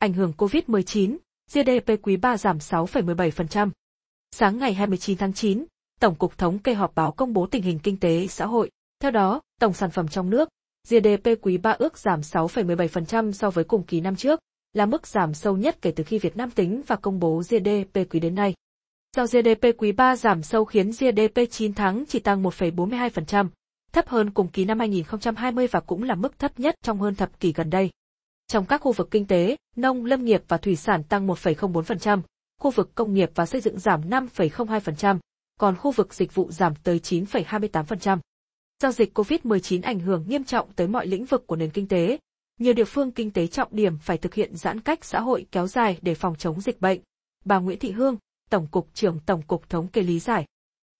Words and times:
Ảnh 0.00 0.12
hưởng 0.12 0.32
COVID-19, 0.38 1.16
GDP 1.52 2.02
quý 2.02 2.16
3 2.16 2.36
giảm 2.36 2.58
6,17%. 2.58 3.70
Sáng 4.30 4.58
ngày 4.58 4.74
29 4.74 5.16
tháng 5.16 5.32
9, 5.32 5.64
Tổng 6.00 6.14
cục 6.14 6.38
Thống 6.38 6.58
kê 6.58 6.74
họp 6.74 6.94
báo 6.94 7.12
công 7.12 7.32
bố 7.32 7.46
tình 7.46 7.62
hình 7.62 7.78
kinh 7.78 8.00
tế 8.00 8.26
xã 8.26 8.46
hội. 8.46 8.70
Theo 9.02 9.10
đó, 9.10 9.40
tổng 9.60 9.72
sản 9.72 9.90
phẩm 9.90 10.08
trong 10.08 10.30
nước, 10.30 10.48
GDP 10.88 11.28
quý 11.42 11.58
3 11.58 11.70
ước 11.70 11.98
giảm 11.98 12.20
6,17% 12.20 13.32
so 13.32 13.50
với 13.50 13.64
cùng 13.64 13.82
kỳ 13.82 14.00
năm 14.00 14.16
trước, 14.16 14.40
là 14.72 14.86
mức 14.86 15.06
giảm 15.06 15.34
sâu 15.34 15.56
nhất 15.56 15.82
kể 15.82 15.92
từ 15.96 16.04
khi 16.04 16.18
Việt 16.18 16.36
Nam 16.36 16.50
tính 16.50 16.82
và 16.86 16.96
công 16.96 17.20
bố 17.20 17.42
GDP 17.48 18.10
quý 18.10 18.20
đến 18.20 18.34
nay. 18.34 18.54
Do 19.16 19.26
GDP 19.26 19.64
quý 19.78 19.92
3 19.92 20.16
giảm 20.16 20.42
sâu 20.42 20.64
khiến 20.64 20.90
GDP 20.90 21.40
9 21.50 21.74
tháng 21.74 22.04
chỉ 22.08 22.18
tăng 22.18 22.42
1,42%, 22.42 23.48
thấp 23.92 24.08
hơn 24.08 24.30
cùng 24.30 24.48
kỳ 24.48 24.64
năm 24.64 24.78
2020 24.78 25.66
và 25.66 25.80
cũng 25.80 26.02
là 26.02 26.14
mức 26.14 26.38
thấp 26.38 26.60
nhất 26.60 26.74
trong 26.82 26.98
hơn 26.98 27.14
thập 27.14 27.40
kỷ 27.40 27.52
gần 27.52 27.70
đây. 27.70 27.90
Trong 28.50 28.66
các 28.66 28.80
khu 28.80 28.92
vực 28.92 29.08
kinh 29.10 29.26
tế, 29.26 29.56
nông 29.76 30.04
lâm 30.04 30.24
nghiệp 30.24 30.42
và 30.48 30.56
thủy 30.56 30.76
sản 30.76 31.02
tăng 31.04 31.26
1,04%, 31.26 32.20
khu 32.60 32.70
vực 32.70 32.94
công 32.94 33.14
nghiệp 33.14 33.30
và 33.34 33.46
xây 33.46 33.60
dựng 33.60 33.78
giảm 33.78 34.10
5,02%, 34.10 35.18
còn 35.60 35.76
khu 35.76 35.90
vực 35.90 36.14
dịch 36.14 36.34
vụ 36.34 36.50
giảm 36.50 36.74
tới 36.82 36.98
9,28%. 36.98 38.18
Giao 38.82 38.92
dịch 38.92 39.18
COVID-19 39.18 39.80
ảnh 39.82 40.00
hưởng 40.00 40.24
nghiêm 40.28 40.44
trọng 40.44 40.72
tới 40.72 40.88
mọi 40.88 41.06
lĩnh 41.06 41.24
vực 41.24 41.46
của 41.46 41.56
nền 41.56 41.70
kinh 41.70 41.88
tế, 41.88 42.18
nhiều 42.58 42.72
địa 42.72 42.84
phương 42.84 43.10
kinh 43.10 43.30
tế 43.30 43.46
trọng 43.46 43.68
điểm 43.70 43.98
phải 43.98 44.18
thực 44.18 44.34
hiện 44.34 44.56
giãn 44.56 44.80
cách 44.80 45.04
xã 45.04 45.20
hội 45.20 45.46
kéo 45.52 45.66
dài 45.66 45.98
để 46.02 46.14
phòng 46.14 46.36
chống 46.36 46.60
dịch 46.60 46.80
bệnh. 46.80 47.00
Bà 47.44 47.58
Nguyễn 47.58 47.78
Thị 47.78 47.90
Hương, 47.90 48.16
Tổng 48.50 48.66
cục 48.66 48.88
trưởng 48.94 49.20
Tổng 49.26 49.42
cục 49.42 49.68
Thống 49.68 49.88
kê 49.88 50.02
lý 50.02 50.18
giải. 50.18 50.46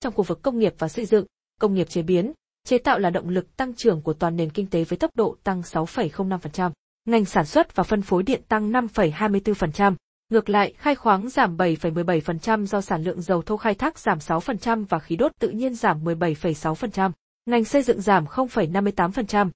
Trong 0.00 0.14
khu 0.14 0.24
vực 0.24 0.42
công 0.42 0.58
nghiệp 0.58 0.74
và 0.78 0.88
xây 0.88 1.06
dựng, 1.06 1.26
công 1.60 1.74
nghiệp 1.74 1.88
chế 1.88 2.02
biến, 2.02 2.32
chế 2.64 2.78
tạo 2.78 2.98
là 2.98 3.10
động 3.10 3.28
lực 3.28 3.56
tăng 3.56 3.74
trưởng 3.74 4.02
của 4.02 4.12
toàn 4.12 4.36
nền 4.36 4.50
kinh 4.50 4.66
tế 4.66 4.84
với 4.84 4.98
tốc 4.98 5.16
độ 5.16 5.36
tăng 5.44 5.60
6,05%. 5.60 6.70
Ngành 7.08 7.24
sản 7.24 7.46
xuất 7.46 7.76
và 7.76 7.84
phân 7.84 8.02
phối 8.02 8.22
điện 8.22 8.42
tăng 8.48 8.72
5,24%. 8.72 9.94
Ngược 10.30 10.50
lại, 10.50 10.72
khai 10.78 10.94
khoáng 10.94 11.28
giảm 11.28 11.56
7,17% 11.56 12.66
do 12.66 12.80
sản 12.80 13.02
lượng 13.02 13.22
dầu 13.22 13.42
thô 13.42 13.56
khai 13.56 13.74
thác 13.74 13.98
giảm 13.98 14.18
6% 14.18 14.84
và 14.88 14.98
khí 14.98 15.16
đốt 15.16 15.32
tự 15.40 15.48
nhiên 15.48 15.74
giảm 15.74 16.04
17,6%. 16.04 17.10
Ngành 17.46 17.64
xây 17.64 17.82
dựng 17.82 18.00
giảm 18.00 18.24
0,58%. 18.24 19.50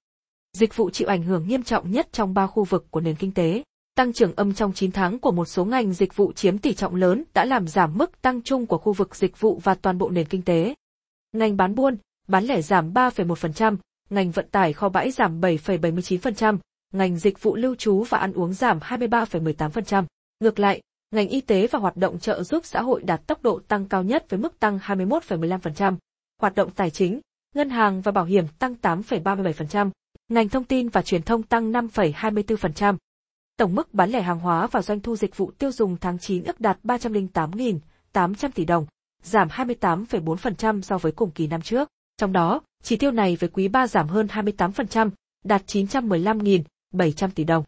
Dịch 0.52 0.76
vụ 0.76 0.90
chịu 0.90 1.08
ảnh 1.08 1.22
hưởng 1.22 1.48
nghiêm 1.48 1.62
trọng 1.62 1.90
nhất 1.90 2.08
trong 2.12 2.34
ba 2.34 2.46
khu 2.46 2.64
vực 2.64 2.86
của 2.90 3.00
nền 3.00 3.14
kinh 3.14 3.32
tế. 3.32 3.62
Tăng 3.94 4.12
trưởng 4.12 4.34
âm 4.36 4.54
trong 4.54 4.72
9 4.72 4.92
tháng 4.92 5.18
của 5.18 5.32
một 5.32 5.44
số 5.44 5.64
ngành 5.64 5.92
dịch 5.92 6.16
vụ 6.16 6.32
chiếm 6.32 6.58
tỷ 6.58 6.74
trọng 6.74 6.94
lớn 6.94 7.24
đã 7.34 7.44
làm 7.44 7.68
giảm 7.68 7.98
mức 7.98 8.22
tăng 8.22 8.42
chung 8.42 8.66
của 8.66 8.78
khu 8.78 8.92
vực 8.92 9.16
dịch 9.16 9.40
vụ 9.40 9.60
và 9.64 9.74
toàn 9.74 9.98
bộ 9.98 10.10
nền 10.10 10.26
kinh 10.26 10.42
tế. 10.42 10.74
Ngành 11.32 11.56
bán 11.56 11.74
buôn, 11.74 11.96
bán 12.28 12.44
lẻ 12.44 12.62
giảm 12.62 12.92
3,1%, 12.92 13.76
ngành 14.10 14.30
vận 14.30 14.48
tải 14.50 14.72
kho 14.72 14.88
bãi 14.88 15.10
giảm 15.10 15.40
7,79%, 15.40 16.58
ngành 16.92 17.18
dịch 17.18 17.42
vụ 17.42 17.56
lưu 17.56 17.74
trú 17.74 18.02
và 18.02 18.18
ăn 18.18 18.32
uống 18.32 18.52
giảm 18.52 18.78
23,18%. 18.78 20.04
Ngược 20.40 20.58
lại, 20.58 20.80
ngành 21.10 21.28
y 21.28 21.40
tế 21.40 21.66
và 21.66 21.78
hoạt 21.78 21.96
động 21.96 22.18
trợ 22.18 22.42
giúp 22.42 22.64
xã 22.64 22.82
hội 22.82 23.02
đạt 23.02 23.26
tốc 23.26 23.42
độ 23.42 23.60
tăng 23.68 23.88
cao 23.88 24.02
nhất 24.02 24.26
với 24.28 24.40
mức 24.40 24.60
tăng 24.60 24.78
21,15%. 24.78 25.96
Hoạt 26.40 26.54
động 26.54 26.70
tài 26.70 26.90
chính, 26.90 27.20
ngân 27.54 27.70
hàng 27.70 28.00
và 28.00 28.12
bảo 28.12 28.24
hiểm 28.24 28.48
tăng 28.58 28.74
8,37%, 28.82 29.90
ngành 30.28 30.48
thông 30.48 30.64
tin 30.64 30.88
và 30.88 31.02
truyền 31.02 31.22
thông 31.22 31.42
tăng 31.42 31.72
5,24%. 31.72 32.96
Tổng 33.56 33.74
mức 33.74 33.94
bán 33.94 34.10
lẻ 34.10 34.22
hàng 34.22 34.38
hóa 34.38 34.66
và 34.66 34.82
doanh 34.82 35.00
thu 35.00 35.16
dịch 35.16 35.36
vụ 35.36 35.50
tiêu 35.58 35.72
dùng 35.72 35.96
tháng 35.96 36.18
9 36.18 36.44
ước 36.44 36.60
đạt 36.60 36.78
308.800 36.84 38.50
tỷ 38.54 38.64
đồng, 38.64 38.86
giảm 39.22 39.48
28,4% 39.48 40.82
so 40.82 40.98
với 40.98 41.12
cùng 41.12 41.30
kỳ 41.30 41.46
năm 41.46 41.62
trước. 41.62 41.88
Trong 42.16 42.32
đó, 42.32 42.60
chỉ 42.82 42.96
tiêu 42.96 43.10
này 43.10 43.36
với 43.36 43.48
quý 43.48 43.68
3 43.68 43.86
giảm 43.86 44.08
hơn 44.08 44.26
28%, 44.26 45.10
đạt 45.44 45.62
915.000. 45.66 46.62
700 46.92 47.30
tỷ 47.30 47.44
đồng. 47.44 47.64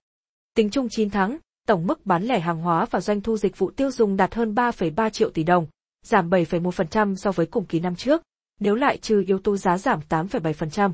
Tính 0.55 0.71
chung 0.71 0.89
9 0.89 1.11
tháng, 1.11 1.39
tổng 1.67 1.87
mức 1.87 2.07
bán 2.07 2.23
lẻ 2.25 2.41
hàng 2.41 2.61
hóa 2.61 2.87
và 2.91 3.01
doanh 3.01 3.21
thu 3.21 3.37
dịch 3.37 3.59
vụ 3.59 3.71
tiêu 3.71 3.91
dùng 3.91 4.17
đạt 4.17 4.35
hơn 4.35 4.55
3,3 4.55 5.11
triệu 5.11 5.31
tỷ 5.31 5.43
đồng, 5.43 5.67
giảm 6.07 6.31
7,1% 6.31 7.15
so 7.15 7.33
với 7.33 7.47
cùng 7.47 7.67
kỳ 7.67 7.81
năm 7.81 7.97
trước, 7.97 8.23
nếu 8.61 8.75
lại 8.75 8.99
trừ 8.99 9.25
yếu 9.27 9.39
tố 9.39 9.57
giá 9.57 9.79
giảm 9.79 10.01
8,7%. 10.09 10.93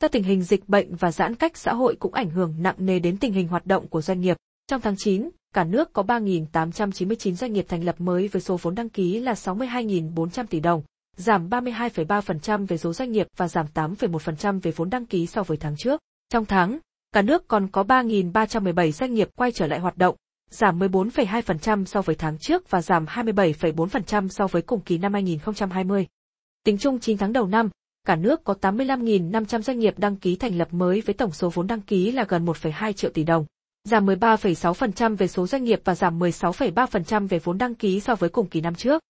Do 0.00 0.08
tình 0.08 0.22
hình 0.22 0.42
dịch 0.42 0.68
bệnh 0.68 0.94
và 0.96 1.12
giãn 1.12 1.34
cách 1.34 1.56
xã 1.56 1.74
hội 1.74 1.96
cũng 1.98 2.14
ảnh 2.14 2.30
hưởng 2.30 2.54
nặng 2.58 2.74
nề 2.78 2.98
đến 2.98 3.16
tình 3.16 3.32
hình 3.32 3.48
hoạt 3.48 3.66
động 3.66 3.88
của 3.88 4.02
doanh 4.02 4.20
nghiệp. 4.20 4.36
Trong 4.66 4.80
tháng 4.80 4.94
9, 4.98 5.30
cả 5.54 5.64
nước 5.64 5.92
có 5.92 6.02
3.899 6.02 7.34
doanh 7.34 7.52
nghiệp 7.52 7.64
thành 7.68 7.84
lập 7.84 8.00
mới 8.00 8.28
với 8.28 8.42
số 8.42 8.56
vốn 8.62 8.74
đăng 8.74 8.88
ký 8.88 9.20
là 9.20 9.32
62.400 9.32 10.46
tỷ 10.46 10.60
đồng, 10.60 10.82
giảm 11.16 11.48
32,3% 11.48 12.66
về 12.66 12.78
số 12.78 12.92
doanh 12.92 13.12
nghiệp 13.12 13.26
và 13.36 13.48
giảm 13.48 13.66
8,1% 13.74 14.60
về 14.60 14.70
vốn 14.76 14.90
đăng 14.90 15.06
ký 15.06 15.26
so 15.26 15.42
với 15.42 15.56
tháng 15.56 15.76
trước. 15.78 16.00
Trong 16.28 16.44
tháng, 16.44 16.78
cả 17.12 17.22
nước 17.22 17.48
còn 17.48 17.68
có 17.68 17.82
3.317 17.82 18.90
doanh 18.90 19.14
nghiệp 19.14 19.28
quay 19.36 19.52
trở 19.52 19.66
lại 19.66 19.78
hoạt 19.78 19.96
động, 19.96 20.16
giảm 20.50 20.78
14,2% 20.78 21.84
so 21.84 22.02
với 22.02 22.16
tháng 22.16 22.38
trước 22.38 22.70
và 22.70 22.82
giảm 22.82 23.06
27,4% 23.06 24.28
so 24.28 24.46
với 24.46 24.62
cùng 24.62 24.80
kỳ 24.80 24.98
năm 24.98 25.12
2020. 25.12 26.06
Tính 26.64 26.78
chung 26.78 26.98
9 26.98 27.18
tháng 27.18 27.32
đầu 27.32 27.46
năm, 27.46 27.70
cả 28.06 28.16
nước 28.16 28.44
có 28.44 28.54
85.500 28.60 29.60
doanh 29.60 29.78
nghiệp 29.78 29.98
đăng 29.98 30.16
ký 30.16 30.36
thành 30.36 30.58
lập 30.58 30.68
mới 30.70 31.00
với 31.00 31.14
tổng 31.14 31.32
số 31.32 31.50
vốn 31.50 31.66
đăng 31.66 31.80
ký 31.80 32.12
là 32.12 32.24
gần 32.28 32.44
1,2 32.44 32.92
triệu 32.92 33.10
tỷ 33.10 33.24
đồng, 33.24 33.46
giảm 33.84 34.06
13,6% 34.06 35.16
về 35.16 35.28
số 35.28 35.46
doanh 35.46 35.64
nghiệp 35.64 35.80
và 35.84 35.94
giảm 35.94 36.18
16,3% 36.18 37.28
về 37.28 37.38
vốn 37.38 37.58
đăng 37.58 37.74
ký 37.74 38.00
so 38.00 38.14
với 38.14 38.30
cùng 38.30 38.46
kỳ 38.46 38.60
năm 38.60 38.74
trước. 38.74 39.02